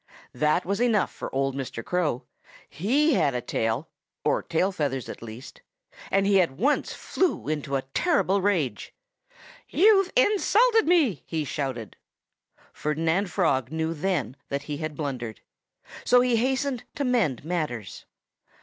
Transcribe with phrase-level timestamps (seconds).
[0.33, 1.85] That was enough for old Mr.
[1.85, 2.23] Crow.
[2.67, 3.87] He had a tail
[4.25, 5.61] or tail feathers, at least.
[6.09, 8.95] And he at once flew into a terrible rage.
[9.69, 11.97] "You've insulted me!" he shouted.
[12.73, 15.41] Ferdinand Frog knew then that he had blundered.
[16.03, 18.05] So he hastened to mend matters.